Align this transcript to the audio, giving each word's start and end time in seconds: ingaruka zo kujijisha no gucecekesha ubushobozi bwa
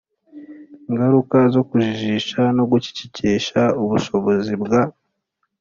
ingaruka 0.89 1.37
zo 1.53 1.61
kujijisha 1.69 2.41
no 2.57 2.63
gucecekesha 2.71 3.61
ubushobozi 3.83 4.53
bwa 4.63 4.81